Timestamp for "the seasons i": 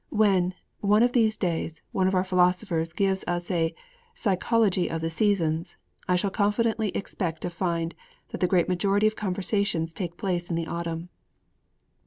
4.99-6.15